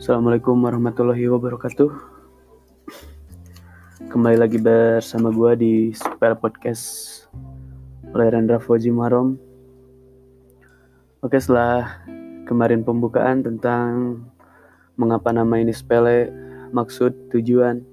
Assalamualaikum 0.00 0.56
warahmatullahi 0.64 1.28
wabarakatuh. 1.28 1.92
Kembali 4.08 4.40
lagi 4.40 4.56
bersama 4.56 5.28
gue 5.28 5.52
di 5.60 5.72
Spell 5.92 6.40
Podcast 6.40 7.28
oleh 8.08 8.32
Rendra 8.32 8.56
Fauzi 8.56 8.88
Marom. 8.88 9.36
Oke, 11.20 11.36
setelah 11.36 12.00
kemarin 12.48 12.80
pembukaan 12.80 13.44
tentang 13.44 14.24
mengapa 14.96 15.36
nama 15.36 15.60
ini 15.60 15.76
sepele, 15.76 16.32
maksud, 16.72 17.36
tujuan, 17.36 17.84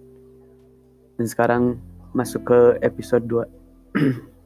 dan 1.19 1.27
sekarang 1.27 1.75
masuk 2.15 2.47
ke 2.47 2.59
episode 2.87 3.27
2. 3.27 4.31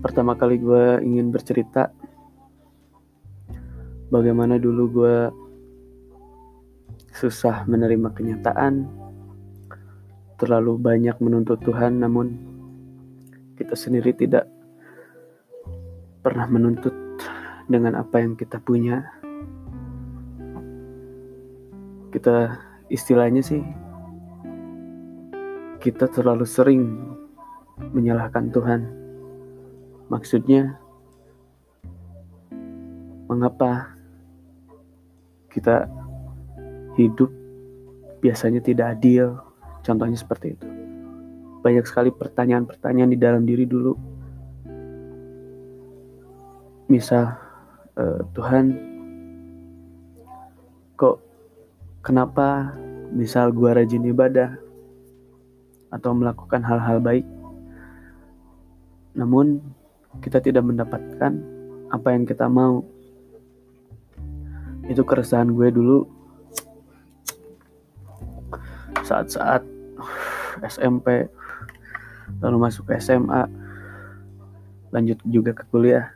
Pertama 0.00 0.32
kali 0.32 0.56
gue 0.56 1.04
ingin 1.04 1.28
bercerita 1.28 1.92
bagaimana 4.08 4.56
dulu 4.56 4.82
gue 4.88 5.16
susah 7.12 7.68
menerima 7.68 8.08
kenyataan, 8.16 8.88
terlalu 10.40 10.80
banyak 10.80 11.20
menuntut 11.20 11.60
Tuhan, 11.60 12.00
namun 12.00 12.32
kita 13.60 13.76
sendiri 13.76 14.16
tidak 14.16 14.48
pernah 16.24 16.48
menuntut 16.48 16.96
dengan 17.68 18.00
apa 18.00 18.24
yang 18.24 18.40
kita 18.40 18.56
punya. 18.56 19.04
Kita 22.10 22.56
istilahnya 22.88 23.44
sih, 23.44 23.62
kita 25.78 26.08
terlalu 26.08 26.48
sering 26.48 26.82
menyalahkan 27.92 28.48
Tuhan. 28.48 28.99
Maksudnya, 30.10 30.74
mengapa 33.30 33.94
kita 35.54 35.86
hidup 36.98 37.30
biasanya 38.18 38.58
tidak 38.58 38.98
adil? 38.98 39.38
Contohnya 39.86 40.18
seperti 40.18 40.58
itu. 40.58 40.66
Banyak 41.62 41.86
sekali 41.86 42.10
pertanyaan-pertanyaan 42.10 43.14
di 43.14 43.18
dalam 43.22 43.46
diri 43.46 43.70
dulu. 43.70 43.94
Misal, 46.90 47.30
uh, 47.94 48.18
Tuhan, 48.34 48.74
kok 50.98 51.22
kenapa 52.02 52.74
misal 53.14 53.54
gua 53.54 53.78
rajin 53.78 54.10
ibadah 54.10 54.58
atau 55.94 56.10
melakukan 56.18 56.66
hal-hal 56.66 56.98
baik, 56.98 57.26
namun 59.14 59.62
kita 60.18 60.42
tidak 60.42 60.66
mendapatkan 60.66 61.38
apa 61.94 62.08
yang 62.10 62.26
kita 62.26 62.50
mau. 62.50 62.82
Itu 64.90 65.06
keresahan 65.06 65.54
gue 65.54 65.68
dulu. 65.70 66.02
Saat-saat 69.06 69.62
SMP 70.66 71.30
lalu 72.42 72.56
masuk 72.58 72.90
SMA 72.98 73.46
lanjut 74.90 75.18
juga 75.22 75.54
ke 75.54 75.62
kuliah 75.70 76.10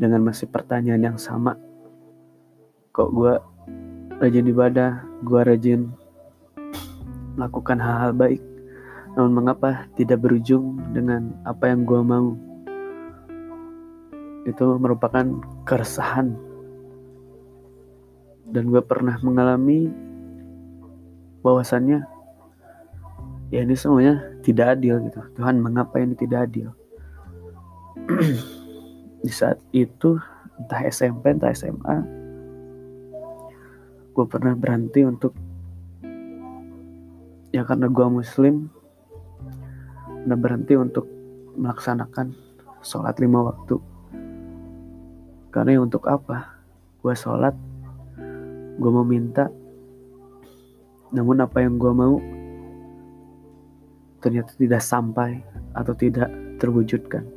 dengan 0.00 0.24
masih 0.24 0.48
pertanyaan 0.48 1.12
yang 1.12 1.18
sama. 1.20 1.56
Kok 2.96 3.10
gue 3.12 3.34
rajin 4.20 4.48
ibadah? 4.48 5.04
Gue 5.24 5.40
rajin 5.44 5.92
melakukan 7.36 7.80
hal-hal 7.80 8.12
baik. 8.16 8.42
Namun 9.12 9.44
mengapa 9.44 9.84
tidak 9.96 10.24
berujung 10.24 10.80
dengan 10.96 11.36
apa 11.44 11.68
yang 11.68 11.84
gue 11.84 12.00
mau 12.00 12.32
itu 14.48 14.64
merupakan 14.78 15.24
keresahan. 15.66 16.34
Dan 18.52 18.68
gue 18.68 18.82
pernah 18.84 19.16
mengalami 19.24 19.88
bahwasannya 21.40 22.04
ya 23.48 23.60
ini 23.64 23.74
semuanya 23.74 24.20
tidak 24.44 24.78
adil 24.78 25.00
gitu. 25.08 25.20
Tuhan 25.38 25.62
mengapa 25.62 26.02
ini 26.02 26.14
tidak 26.18 26.50
adil? 26.50 26.68
Di 29.24 29.32
saat 29.32 29.62
itu 29.70 30.18
entah 30.58 30.82
SMP 30.86 31.32
entah 31.32 31.50
SMA 31.54 32.22
gue 34.12 34.26
pernah 34.28 34.52
berhenti 34.52 35.00
untuk 35.02 35.32
ya 37.48 37.64
karena 37.64 37.88
gue 37.88 38.06
muslim 38.12 38.68
pernah 40.22 40.36
berhenti 40.36 40.76
untuk 40.76 41.08
melaksanakan 41.56 42.36
sholat 42.84 43.16
lima 43.18 43.48
waktu 43.48 43.80
karena 45.52 45.78
untuk 45.84 46.08
apa? 46.08 46.58
Gue 47.04 47.12
sholat 47.12 47.54
gue 48.72 48.90
mau 48.90 49.04
minta 49.04 49.52
namun 51.12 51.44
apa 51.44 51.60
yang 51.60 51.76
gue 51.76 51.92
mau 51.92 52.16
ternyata 54.24 54.56
tidak 54.56 54.80
sampai 54.80 55.44
atau 55.76 55.92
tidak 55.92 56.32
terwujudkan. 56.56 57.28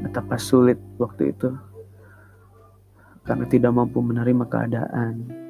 Betapa 0.00 0.40
sulit 0.40 0.80
waktu 0.96 1.36
itu 1.36 1.52
karena 3.28 3.44
tidak 3.46 3.70
mampu 3.76 4.00
menerima 4.00 4.48
keadaan 4.48 5.42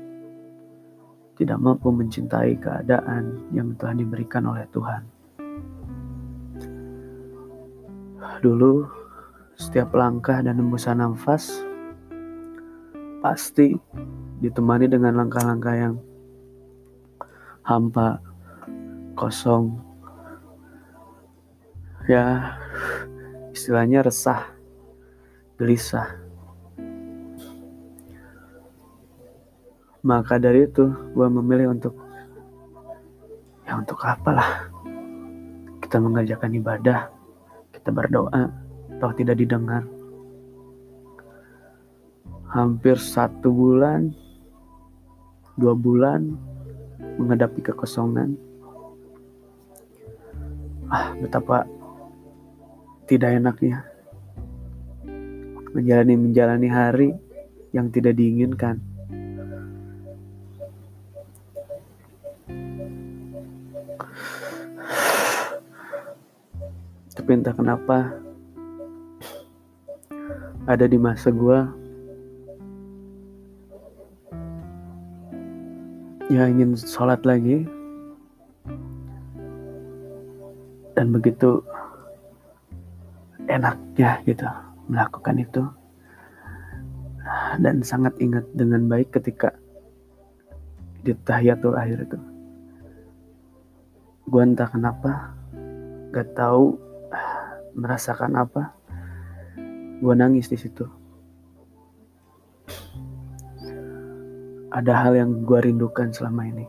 tidak 1.42 1.58
mampu 1.58 1.88
mencintai 1.90 2.54
keadaan 2.60 3.50
yang 3.50 3.72
telah 3.74 3.96
diberikan 3.96 4.44
oleh 4.46 4.62
Tuhan. 4.70 5.02
Dulu 8.42 9.01
setiap 9.62 9.94
langkah 9.94 10.42
dan 10.42 10.58
hembusan 10.58 10.98
nafas 10.98 11.62
pasti 13.22 13.78
ditemani 14.42 14.90
dengan 14.90 15.22
langkah-langkah 15.22 15.74
yang 15.78 15.94
hampa, 17.62 18.18
kosong. 19.14 19.78
Ya, 22.10 22.58
istilahnya 23.54 24.02
resah, 24.02 24.50
gelisah. 25.54 26.18
Maka 30.02 30.42
dari 30.42 30.66
itu, 30.66 30.90
gue 30.90 31.28
memilih 31.30 31.78
untuk 31.78 31.94
ya 33.62 33.78
untuk 33.78 34.02
apalah 34.02 34.66
kita 35.78 36.02
mengerjakan 36.02 36.50
ibadah, 36.58 37.06
kita 37.70 37.94
berdoa, 37.94 38.61
toh 39.02 39.10
tidak 39.18 39.42
didengar 39.42 39.82
hampir 42.52 43.00
satu 43.00 43.48
bulan, 43.48 44.14
dua 45.56 45.72
bulan 45.72 46.36
menghadapi 47.16 47.64
kekosongan. 47.64 48.36
Ah, 50.92 51.16
betapa 51.16 51.64
tidak 53.08 53.40
enaknya 53.40 53.82
menjalani 55.72 56.14
menjalani 56.14 56.68
hari 56.68 57.10
yang 57.72 57.88
tidak 57.88 58.20
diinginkan. 58.20 58.76
Tapi 67.16 67.30
entah 67.32 67.56
kenapa 67.56 68.21
ada 70.62 70.86
di 70.86 70.94
masa 70.94 71.34
gue 71.34 71.58
ya 76.30 76.46
ingin 76.46 76.78
sholat 76.78 77.20
lagi. 77.26 77.66
Dan 80.92 81.10
begitu 81.10 81.64
enaknya 83.50 84.22
gitu 84.22 84.46
melakukan 84.86 85.36
itu. 85.42 85.62
Dan 87.58 87.82
sangat 87.82 88.14
ingat 88.22 88.46
dengan 88.54 88.86
baik 88.86 89.12
ketika 89.12 89.50
di 91.02 91.16
tahiyatul 91.26 91.74
akhir 91.74 92.06
itu. 92.06 92.18
Gue 94.30 94.42
entah 94.46 94.70
kenapa 94.70 95.34
gak 96.14 96.38
tahu 96.38 96.78
merasakan 97.74 98.36
apa 98.36 98.81
gue 100.02 100.14
nangis 100.18 100.50
di 100.50 100.58
situ 100.58 100.82
ada 104.72 105.04
hal 105.04 105.12
yang 105.12 105.44
gue 105.44 105.58
rindukan 105.60 106.08
selama 106.16 106.48
ini. 106.48 106.66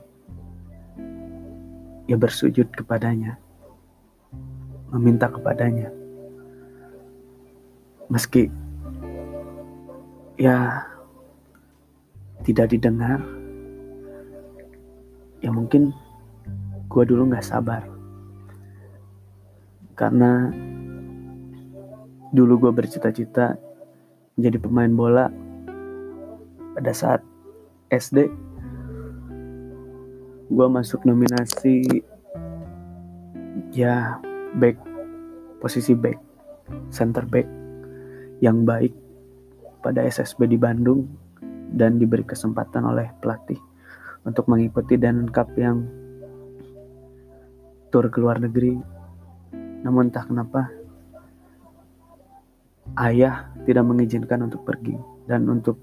Ya 2.11 2.19
bersujud 2.19 2.67
kepadanya. 2.75 3.39
Meminta 4.91 5.31
kepadanya. 5.31 5.87
Meski 8.11 8.51
ya 10.35 10.83
tidak 12.43 12.75
didengar. 12.75 13.23
Ya 15.39 15.49
mungkin 15.49 15.95
gue 16.91 17.03
dulu 17.07 17.31
gak 17.31 17.47
sabar. 17.47 17.87
Karena 19.95 20.51
dulu 22.33 22.67
gue 22.67 22.71
bercita-cita 22.73 23.55
menjadi 24.35 24.57
pemain 24.57 24.89
bola 24.89 25.25
pada 26.73 26.91
saat 26.91 27.21
SD 27.93 28.25
gue 30.49 30.67
masuk 30.67 31.05
nominasi 31.05 31.85
ya 33.69 34.17
back 34.57 34.81
posisi 35.61 35.93
back 35.93 36.17
center 36.89 37.21
back 37.29 37.45
yang 38.41 38.65
baik 38.65 38.91
pada 39.85 40.01
SSB 40.03 40.49
di 40.49 40.57
Bandung 40.57 41.05
dan 41.73 41.97
diberi 41.97 42.25
kesempatan 42.25 42.85
oleh 42.85 43.13
pelatih 43.21 43.59
untuk 44.23 44.47
mengikuti 44.47 44.95
dan 44.95 45.27
Cup 45.29 45.51
yang 45.59 45.83
tur 47.91 48.07
ke 48.09 48.17
luar 48.17 48.39
negeri. 48.39 48.79
Namun 49.83 50.09
tak 50.09 50.31
kenapa 50.31 50.71
ayah 52.99 53.49
tidak 53.63 53.85
mengizinkan 53.87 54.45
untuk 54.45 54.67
pergi 54.67 54.95
dan 55.25 55.47
untuk 55.47 55.79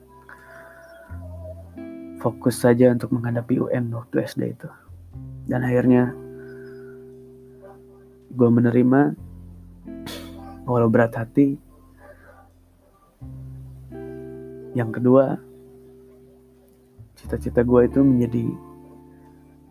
fokus 2.20 2.60
saja 2.60 2.92
untuk 2.92 3.16
menghadapi 3.16 3.56
UN 3.58 3.88
waktu 3.96 4.28
SD 4.28 4.42
itu. 4.52 4.68
Dan 5.48 5.64
akhirnya 5.64 6.12
gue 8.30 8.48
menerima 8.48 9.00
walau 10.68 10.92
berat 10.92 11.16
hati. 11.16 11.56
Yang 14.70 14.90
kedua, 15.02 15.34
cita-cita 17.18 17.66
gue 17.66 17.90
itu 17.90 17.98
menjadi 18.04 18.46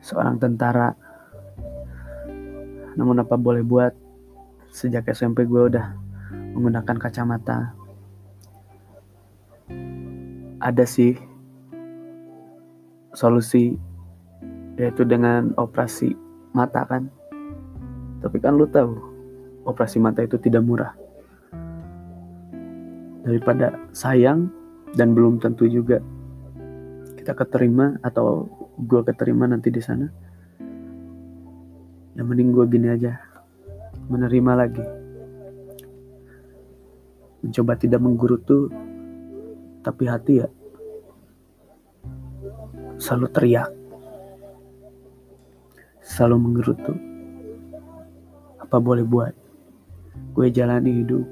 seorang 0.03 0.35
tentara. 0.41 0.91
Namun 2.99 3.23
apa 3.23 3.39
boleh 3.39 3.63
buat, 3.63 3.95
sejak 4.75 5.07
SMP 5.15 5.47
gue 5.47 5.71
udah 5.71 6.08
menggunakan 6.53 6.97
kacamata. 6.97 7.73
Ada 10.59 10.83
sih 10.83 11.15
solusi 13.15 13.79
yaitu 14.75 15.03
dengan 15.03 15.51
operasi 15.55 16.15
mata 16.55 16.83
kan. 16.87 17.07
Tapi 18.19 18.37
kan 18.43 18.59
lu 18.59 18.67
tahu 18.67 18.95
operasi 19.63 19.99
mata 19.99 20.23
itu 20.23 20.35
tidak 20.39 20.63
murah. 20.63 20.91
Daripada 23.23 23.75
sayang 23.91 24.51
dan 24.95 25.13
belum 25.13 25.39
tentu 25.39 25.67
juga 25.67 26.01
kita 27.19 27.35
keterima 27.35 27.99
atau 28.03 28.47
gue 28.79 29.01
keterima 29.03 29.47
nanti 29.47 29.71
di 29.71 29.79
sana. 29.83 30.07
Yang 32.19 32.25
mending 32.25 32.49
gue 32.51 32.65
gini 32.67 32.87
aja, 32.91 33.15
menerima 34.11 34.51
lagi 34.59 34.98
mencoba 37.49 37.73
tidak 37.81 37.97
menggerutu 37.97 38.69
tapi 39.81 40.05
hati 40.05 40.45
ya 40.45 40.47
selalu 43.01 43.27
teriak 43.33 43.73
selalu 46.05 46.37
menggerutu 46.37 46.93
apa 48.61 48.77
boleh 48.77 49.01
buat 49.01 49.33
gue 50.37 50.47
jalani 50.53 51.01
hidup? 51.01 51.25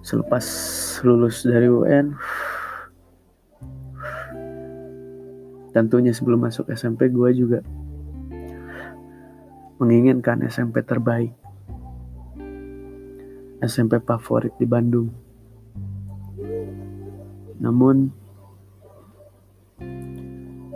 Selepas 0.00 0.44
lulus 1.04 1.44
dari 1.44 1.68
UN 1.68 2.16
tentunya 5.76 6.16
sebelum 6.16 6.48
masuk 6.48 6.72
SMP 6.72 7.12
gue 7.12 7.30
juga 7.36 7.60
menginginkan 9.76 10.40
SMP 10.48 10.80
terbaik 10.80 11.36
SMP 13.58 13.98
favorit 14.02 14.54
di 14.58 14.66
Bandung. 14.66 15.10
Namun 17.58 18.10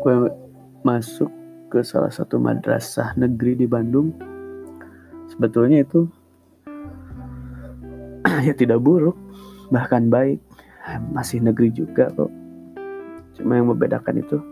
gue 0.02 0.17
masuk 0.82 1.31
ke 1.70 1.81
salah 1.87 2.11
satu 2.11 2.43
madrasah 2.43 3.14
negeri 3.14 3.55
di 3.55 3.67
Bandung. 3.70 4.11
Sebetulnya 5.31 5.87
itu 5.87 6.11
ya 8.46 8.55
tidak 8.58 8.82
buruk, 8.82 9.14
bahkan 9.70 10.11
baik. 10.11 10.43
Masih 11.14 11.38
negeri 11.38 11.70
juga 11.70 12.11
kok. 12.11 12.31
Cuma 13.38 13.56
yang 13.56 13.70
membedakan 13.70 14.19
itu 14.19 14.43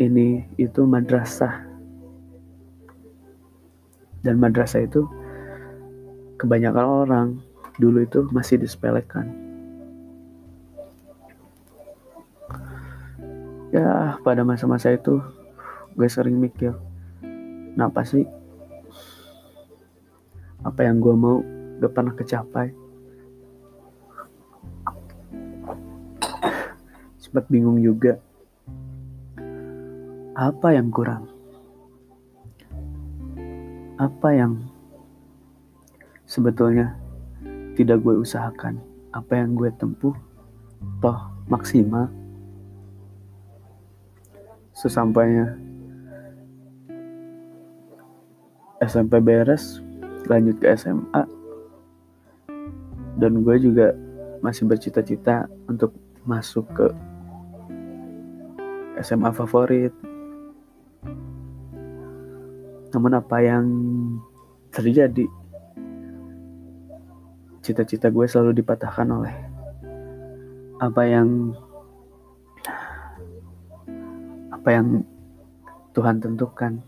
ini 0.00 0.42
itu 0.58 0.82
madrasah 0.82 1.71
dan 4.22 4.38
madrasah 4.38 4.86
itu 4.86 5.06
kebanyakan 6.38 6.86
orang 6.86 7.28
dulu 7.78 8.02
itu 8.02 8.26
masih 8.30 8.58
disepelekan. 8.58 9.30
Ya 13.72 14.20
pada 14.20 14.44
masa-masa 14.44 14.92
itu 14.92 15.18
gue 15.96 16.08
sering 16.08 16.36
mikir, 16.36 16.76
kenapa 17.72 18.04
sih 18.04 18.28
apa 20.60 20.84
yang 20.84 21.00
gue 21.00 21.14
mau 21.16 21.40
gak 21.80 21.92
pernah 21.96 22.14
kecapai. 22.14 22.76
Sempat 27.16 27.48
bingung 27.48 27.80
juga, 27.80 28.20
apa 30.36 30.76
yang 30.76 30.92
kurang? 30.92 31.31
Apa 34.02 34.34
yang 34.34 34.58
sebetulnya 36.26 36.98
tidak 37.78 38.02
gue 38.02 38.18
usahakan, 38.18 38.82
apa 39.14 39.38
yang 39.38 39.54
gue 39.54 39.70
tempuh, 39.78 40.10
toh 40.98 41.18
maksimal. 41.46 42.10
Sesampainya 44.74 45.54
SMP 48.82 49.22
beres, 49.22 49.78
lanjut 50.26 50.58
ke 50.58 50.74
SMA, 50.74 51.22
dan 53.22 53.46
gue 53.46 53.56
juga 53.62 53.94
masih 54.42 54.66
bercita-cita 54.66 55.46
untuk 55.70 55.94
masuk 56.26 56.66
ke 56.74 56.90
SMA 58.98 59.30
favorit 59.30 59.94
namun 62.92 63.16
apa 63.16 63.36
yang 63.40 63.64
terjadi, 64.68 65.24
cita-cita 67.64 68.12
gue 68.12 68.28
selalu 68.28 68.60
dipatahkan 68.60 69.08
oleh 69.08 69.34
apa 70.76 71.02
yang 71.08 71.56
apa 74.52 74.68
yang 74.72 74.86
Tuhan 75.96 76.20
tentukan. 76.20 76.84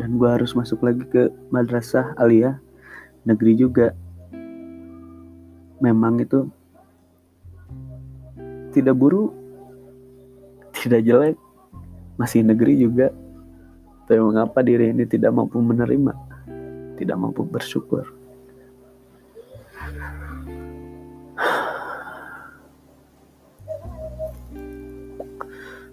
Dan 0.00 0.16
gue 0.16 0.28
harus 0.32 0.56
masuk 0.56 0.80
lagi 0.80 1.04
ke 1.06 1.28
madrasah 1.52 2.16
alia 2.16 2.58
negeri 3.28 3.52
juga. 3.54 3.92
Memang 5.78 6.18
itu 6.18 6.48
tidak 8.72 8.96
buruk 8.96 9.40
tidak 10.80 11.04
jelek. 11.04 11.36
Masih 12.16 12.44
negeri 12.44 12.76
juga 12.80 13.12
tapi 14.10 14.18
mengapa 14.18 14.58
diri 14.66 14.90
ini 14.90 15.06
tidak 15.06 15.30
mampu 15.30 15.62
menerima, 15.62 16.10
tidak 16.98 17.14
mampu 17.14 17.46
bersyukur? 17.46 18.10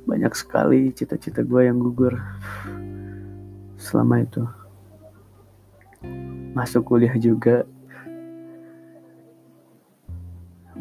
Banyak 0.09 0.33
sekali 0.33 0.89
cita-cita 0.97 1.45
gue 1.45 1.69
yang 1.69 1.77
gugur 1.77 2.17
selama 3.77 4.25
itu. 4.25 4.50
Masuk 6.57 6.89
kuliah 6.89 7.13
juga, 7.21 7.69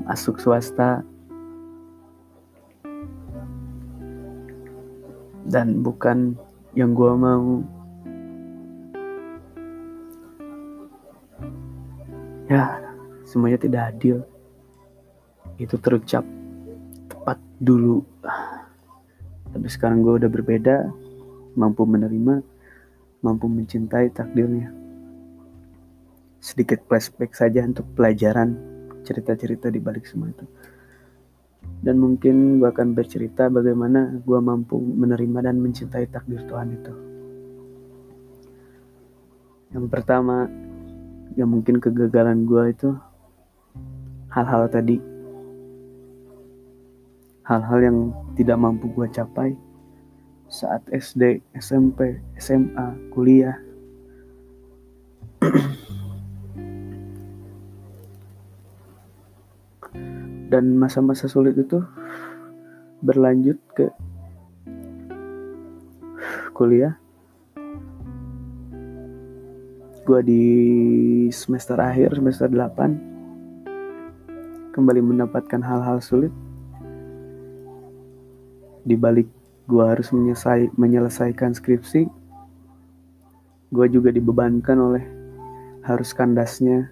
masuk 0.08 0.40
swasta, 0.40 1.04
dan 5.44 5.84
bukan 5.84 6.40
yang 6.76 6.92
gue 6.92 7.12
mau. 7.16 7.64
Ya 12.46 12.78
semuanya 13.24 13.58
tidak 13.58 13.82
adil. 13.96 14.20
Itu 15.56 15.80
terucap 15.80 16.22
tepat 17.08 17.40
dulu. 17.58 18.04
Tapi 19.56 19.66
sekarang 19.72 20.04
gue 20.04 20.20
udah 20.20 20.30
berbeda 20.30 20.92
mampu 21.56 21.88
menerima 21.88 22.44
mampu 23.24 23.48
mencintai 23.48 24.12
takdirnya. 24.12 24.68
Sedikit 26.44 26.84
flashback 26.84 27.32
saja 27.32 27.64
untuk 27.64 27.88
pelajaran 27.96 28.52
cerita-cerita 29.02 29.72
di 29.72 29.80
balik 29.80 30.04
semua 30.04 30.28
itu 30.28 30.44
dan 31.86 32.02
mungkin 32.02 32.58
gue 32.58 32.66
akan 32.66 32.98
bercerita 32.98 33.46
bagaimana 33.46 34.18
gue 34.26 34.38
mampu 34.42 34.74
menerima 34.74 35.46
dan 35.46 35.62
mencintai 35.62 36.10
takdir 36.10 36.42
Tuhan 36.50 36.74
itu. 36.74 36.94
yang 39.74 39.86
pertama 39.92 40.46
yang 41.38 41.52
mungkin 41.52 41.78
kegagalan 41.82 42.48
gue 42.48 42.64
itu 42.70 42.90
hal-hal 44.30 44.66
tadi 44.72 44.98
hal-hal 47.46 47.78
yang 47.78 47.98
tidak 48.34 48.58
mampu 48.58 48.90
gue 48.90 49.06
capai 49.14 49.54
saat 50.46 50.82
SD, 50.90 51.42
SMP, 51.58 52.22
SMA, 52.38 53.10
kuliah. 53.10 53.58
Dan 60.56 60.80
masa-masa 60.80 61.28
sulit 61.28 61.52
itu 61.60 61.84
berlanjut 63.04 63.60
ke 63.76 63.92
kuliah. 66.56 66.96
Gue 70.08 70.24
di 70.24 70.44
semester 71.28 71.76
akhir, 71.76 72.16
semester 72.16 72.48
8, 72.48 74.72
kembali 74.72 75.00
mendapatkan 75.04 75.60
hal-hal 75.60 76.00
sulit. 76.00 76.32
Di 78.88 78.96
balik 78.96 79.28
gue 79.68 79.84
harus 79.84 80.08
menyelesai, 80.08 80.72
menyelesaikan 80.72 81.52
skripsi, 81.52 82.08
gue 83.76 83.86
juga 83.92 84.08
dibebankan 84.08 84.80
oleh 84.80 85.04
harus 85.84 86.16
kandasnya 86.16 86.88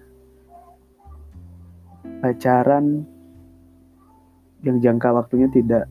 pacaran 2.21 3.14
yang 4.65 4.81
jangka 4.81 5.13
waktunya 5.13 5.45
tidak 5.53 5.85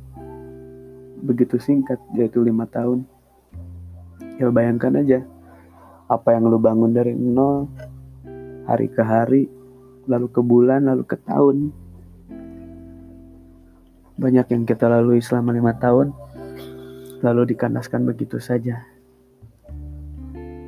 begitu 1.22 1.56
singkat 1.62 1.96
yaitu 2.18 2.42
lima 2.42 2.66
tahun. 2.66 3.06
Ya 4.36 4.50
bayangkan 4.50 4.98
aja 4.98 5.22
apa 6.10 6.34
yang 6.34 6.50
lu 6.50 6.58
bangun 6.58 6.90
dari 6.90 7.14
nol 7.14 7.70
hari 8.66 8.90
ke 8.90 9.00
hari 9.00 9.46
lalu 10.10 10.26
ke 10.28 10.42
bulan 10.42 10.90
lalu 10.90 11.06
ke 11.06 11.16
tahun. 11.22 11.70
Banyak 14.18 14.46
yang 14.50 14.62
kita 14.66 14.90
lalui 14.90 15.22
selama 15.22 15.54
lima 15.54 15.72
tahun 15.78 16.10
lalu 17.22 17.54
dikandaskan 17.54 18.04
begitu 18.04 18.42
saja. 18.42 18.82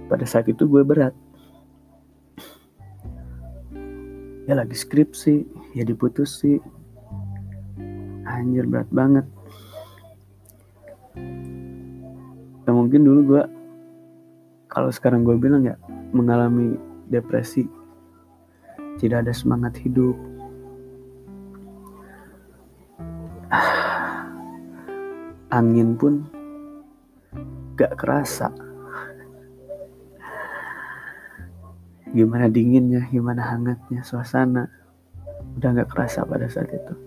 Pada 0.06 0.22
saat 0.22 0.46
itu 0.46 0.62
gue 0.70 0.86
berat. 0.86 1.12
Ya 4.46 4.54
lagi 4.54 4.78
skripsi 4.78 5.42
ya 5.74 5.82
diputusi 5.82 6.62
anjir 8.36 8.68
berat 8.68 8.88
banget. 8.92 9.24
Ya 12.66 12.70
mungkin 12.74 13.06
dulu 13.06 13.20
gue 13.24 13.42
kalau 14.68 14.92
sekarang 14.92 15.24
gue 15.24 15.38
bilang 15.40 15.64
ya 15.64 15.80
mengalami 16.12 16.76
depresi. 17.08 17.64
Tidak 18.96 19.24
ada 19.24 19.32
semangat 19.32 19.76
hidup. 19.80 20.16
Angin 25.56 25.96
pun 25.96 26.24
gak 27.76 27.96
kerasa. 27.96 28.52
Gimana 32.12 32.48
dinginnya 32.48 33.04
gimana 33.12 33.44
hangatnya 33.44 34.00
suasana 34.00 34.68
udah 35.60 35.70
gak 35.84 35.92
kerasa 35.92 36.24
pada 36.24 36.48
saat 36.48 36.72
itu 36.72 37.05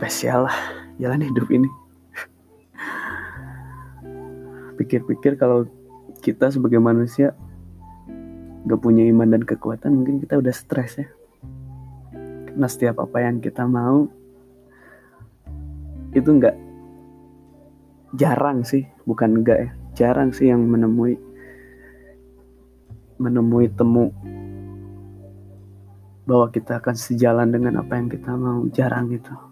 spesial 0.00 0.48
lah 0.48 0.56
jalan 0.96 1.20
hidup 1.20 1.44
ini. 1.52 1.68
Pikir-pikir 4.80 5.36
kalau 5.36 5.68
kita 6.24 6.48
sebagai 6.48 6.80
manusia 6.80 7.36
gak 8.64 8.80
punya 8.80 9.04
iman 9.12 9.28
dan 9.28 9.44
kekuatan 9.44 9.92
mungkin 9.92 10.16
kita 10.24 10.40
udah 10.40 10.56
stres 10.56 11.04
ya. 11.04 11.08
Karena 12.48 12.64
setiap 12.64 13.04
apa 13.04 13.20
yang 13.20 13.44
kita 13.44 13.68
mau 13.68 14.08
itu 16.16 16.26
nggak 16.32 16.56
jarang 18.16 18.64
sih 18.64 18.82
bukan 19.06 19.44
enggak 19.44 19.58
ya 19.62 19.70
jarang 19.94 20.34
sih 20.34 20.50
yang 20.50 20.66
menemui 20.66 21.14
menemui 23.14 23.70
temu 23.70 24.10
bahwa 26.26 26.50
kita 26.50 26.82
akan 26.82 26.98
sejalan 26.98 27.54
dengan 27.54 27.78
apa 27.78 27.94
yang 27.94 28.10
kita 28.10 28.34
mau 28.34 28.66
jarang 28.74 29.06
gitu 29.14 29.49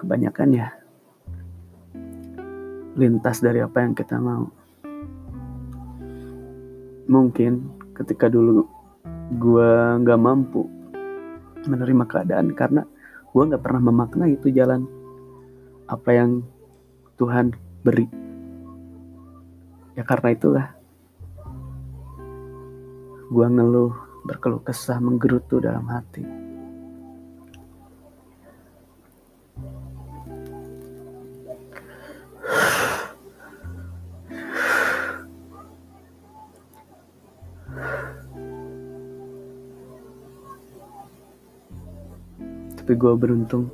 kebanyakan 0.00 0.48
ya 0.56 0.68
lintas 2.96 3.38
dari 3.38 3.62
apa 3.62 3.84
yang 3.84 3.94
kita 3.94 4.18
mau. 4.18 4.48
Mungkin 7.10 7.68
ketika 7.94 8.32
dulu 8.32 8.66
gue 9.36 9.72
nggak 10.02 10.20
mampu 10.20 10.66
menerima 11.64 12.04
keadaan 12.08 12.56
karena 12.56 12.82
gue 13.30 13.42
nggak 13.46 13.62
pernah 13.62 13.82
memaknai 13.92 14.34
itu 14.34 14.50
jalan 14.50 14.88
apa 15.86 16.10
yang 16.10 16.30
Tuhan 17.20 17.54
beri. 17.84 18.06
Ya 19.94 20.02
karena 20.06 20.28
itulah 20.34 20.66
gue 23.30 23.46
ngeluh, 23.46 23.94
berkeluh 24.26 24.62
kesah, 24.66 24.98
menggerutu 24.98 25.62
dalam 25.62 25.86
hati. 25.86 26.49
Tapi 42.90 43.06
gue 43.06 43.14
beruntung. 43.22 43.70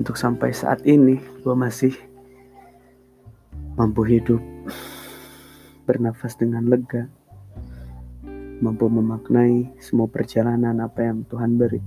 Untuk 0.00 0.16
sampai 0.16 0.48
saat 0.56 0.80
ini 0.88 1.20
gue 1.44 1.52
masih 1.52 1.92
mampu 3.76 4.00
hidup 4.08 4.40
bernafas 5.84 6.40
dengan 6.40 6.64
lega 6.64 7.04
mampu 8.64 8.88
memaknai 8.88 9.76
semua 9.76 10.08
perjalanan 10.08 10.80
apa 10.80 11.04
yang 11.04 11.28
Tuhan 11.28 11.60
beri. 11.60 11.84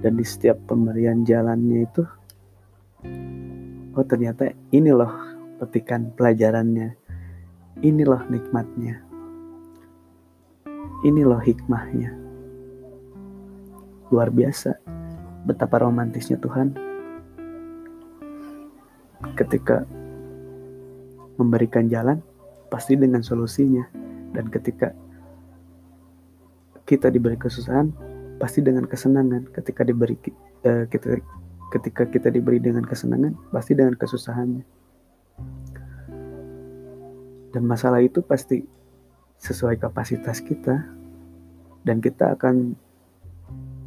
Dan 0.00 0.16
di 0.16 0.24
setiap 0.24 0.56
pemberian 0.64 1.20
jalannya 1.20 1.84
itu 1.84 2.00
oh 4.00 4.04
ternyata 4.08 4.48
ini 4.72 4.96
loh 4.96 5.12
petikan 5.60 6.08
pelajarannya. 6.16 6.96
Ini 7.84 8.02
loh 8.08 8.24
nikmatnya. 8.32 8.96
Ini 11.04 11.20
loh 11.20 11.44
hikmahnya 11.44 12.29
luar 14.10 14.28
biasa. 14.28 14.76
Betapa 15.46 15.80
romantisnya 15.80 16.36
Tuhan 16.36 16.76
ketika 19.38 19.88
memberikan 21.40 21.88
jalan 21.88 22.20
pasti 22.68 22.98
dengan 22.98 23.24
solusinya. 23.24 23.88
Dan 24.30 24.46
ketika 24.46 24.94
kita 26.86 27.10
diberi 27.10 27.34
kesusahan 27.40 27.90
pasti 28.36 28.60
dengan 28.60 28.84
kesenangan. 28.84 29.48
Ketika 29.50 29.82
diberi 29.86 30.18
uh, 30.66 30.84
kita 30.86 31.18
ketika 31.70 32.02
kita 32.10 32.28
diberi 32.34 32.58
dengan 32.58 32.84
kesenangan 32.84 33.34
pasti 33.54 33.72
dengan 33.78 33.96
kesusahannya. 33.96 34.64
Dan 37.50 37.66
masalah 37.66 37.98
itu 37.98 38.22
pasti 38.22 38.62
sesuai 39.40 39.80
kapasitas 39.80 40.38
kita. 40.44 40.84
Dan 41.80 42.04
kita 42.04 42.36
akan 42.36 42.76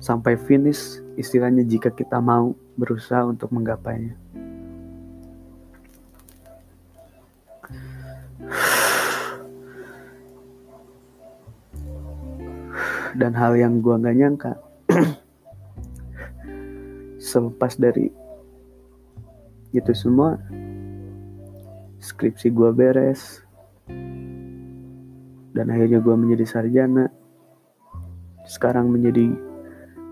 sampai 0.04 0.36
finish 0.36 1.00
istilahnya 1.16 1.64
jika 1.64 1.88
kita 1.88 2.20
mau 2.20 2.52
berusaha 2.76 3.24
untuk 3.24 3.56
menggapainya. 3.56 4.20
Dan 13.16 13.32
hal 13.38 13.56
yang 13.56 13.80
gua 13.80 13.96
nggak 14.02 14.18
nyangka 14.20 14.54
selepas 17.32 17.80
dari 17.80 18.12
itu 19.72 19.94
semua 19.96 20.36
skripsi 22.04 22.52
gua 22.52 22.74
beres 22.74 23.40
dan 25.54 25.70
akhirnya 25.70 26.02
gua 26.02 26.18
menjadi 26.18 26.58
sarjana 26.58 27.08
sekarang 28.50 28.90
menjadi 28.90 29.53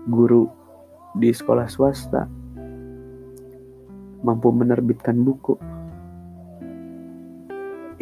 guru 0.08 0.50
di 1.12 1.30
sekolah 1.30 1.68
swasta, 1.68 2.26
mampu 4.22 4.48
menerbitkan 4.50 5.18
buku. 5.20 5.54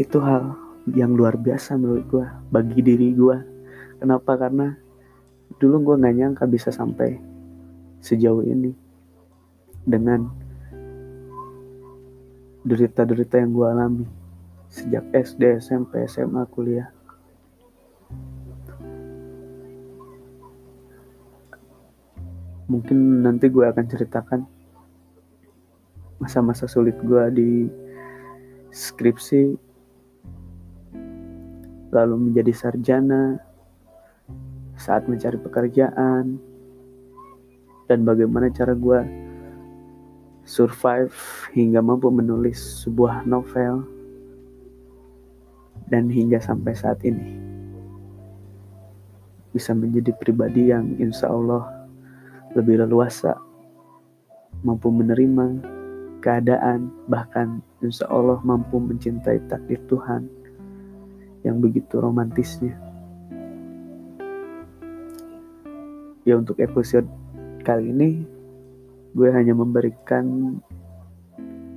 Itu 0.00 0.22
hal 0.22 0.56
yang 0.88 1.12
luar 1.12 1.36
biasa 1.36 1.76
menurut 1.76 2.04
gue 2.08 2.26
bagi 2.48 2.80
diri 2.80 3.12
gue. 3.12 3.36
Kenapa? 4.00 4.38
Karena 4.40 4.72
dulu 5.60 5.92
gue 5.92 5.94
nggak 6.00 6.16
nyangka 6.16 6.44
bisa 6.48 6.72
sampai 6.72 7.20
sejauh 8.00 8.40
ini 8.46 8.72
dengan 9.84 10.24
derita-derita 12.64 13.40
yang 13.40 13.52
gue 13.52 13.66
alami 13.66 14.06
sejak 14.70 15.02
SD, 15.10 15.58
SMP, 15.58 16.06
SMA, 16.06 16.46
kuliah. 16.48 16.88
Mungkin 22.70 23.26
nanti 23.26 23.50
gue 23.50 23.66
akan 23.66 23.84
ceritakan 23.90 24.40
masa-masa 26.22 26.70
sulit 26.70 26.94
gue 27.02 27.24
di 27.34 27.50
skripsi, 28.70 29.58
lalu 31.90 32.14
menjadi 32.30 32.52
sarjana, 32.54 33.42
saat 34.78 35.10
mencari 35.10 35.34
pekerjaan, 35.42 36.38
dan 37.90 38.06
bagaimana 38.06 38.54
cara 38.54 38.78
gue 38.78 39.00
survive 40.46 41.16
hingga 41.50 41.82
mampu 41.82 42.06
menulis 42.14 42.86
sebuah 42.86 43.26
novel 43.26 43.82
dan 45.90 46.06
hingga 46.06 46.38
sampai 46.38 46.78
saat 46.78 47.02
ini. 47.02 47.34
Bisa 49.50 49.74
menjadi 49.74 50.14
pribadi 50.14 50.70
yang 50.70 50.94
insya 51.02 51.26
Allah 51.26 51.79
lebih 52.54 52.82
leluasa 52.82 53.38
mampu 54.66 54.90
menerima 54.90 55.62
keadaan 56.20 56.92
bahkan 57.08 57.64
insya 57.80 58.04
Allah 58.12 58.42
mampu 58.44 58.76
mencintai 58.76 59.40
takdir 59.48 59.80
Tuhan 59.88 60.28
yang 61.46 61.62
begitu 61.62 61.96
romantisnya. 61.96 62.76
Ya 66.28 66.36
untuk 66.36 66.60
episode 66.60 67.08
kali 67.64 67.88
ini 67.96 68.10
gue 69.16 69.28
hanya 69.32 69.56
memberikan 69.56 70.58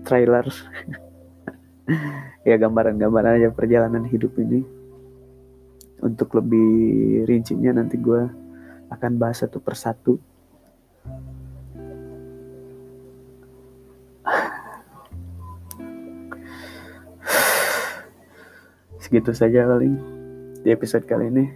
trailer. 0.04 0.46
Ya 2.44 2.60
gambaran-gambaran 2.60 3.40
aja 3.40 3.50
perjalanan 3.56 4.04
hidup 4.04 4.36
ini. 4.36 4.68
Untuk 6.04 6.36
lebih 6.36 7.24
rincinya 7.24 7.80
nanti 7.80 7.96
gue 7.96 8.20
akan 8.92 9.12
bahas 9.16 9.44
satu 9.44 9.64
persatu 9.64 10.20
segitu 19.04 19.36
saja 19.36 19.68
paling 19.68 20.00
di 20.64 20.72
episode 20.72 21.04
kali 21.04 21.28
ini. 21.28 21.52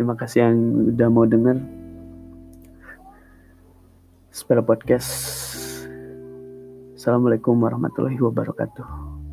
Terima 0.00 0.16
kasih 0.16 0.48
yang 0.48 0.56
udah 0.96 1.08
mau 1.12 1.28
denger. 1.28 1.60
Sepeda 4.32 4.64
Podcast. 4.64 5.12
Assalamualaikum 6.96 7.60
warahmatullahi 7.60 8.16
wabarakatuh 8.16 9.23